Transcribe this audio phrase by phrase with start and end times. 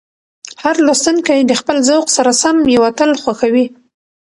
[0.63, 3.65] هر لوستونکی د خپل ذوق سره سم یو اتل خوښوي.